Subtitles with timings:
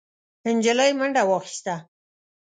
[0.55, 1.75] نجلۍ منډه واخيسته.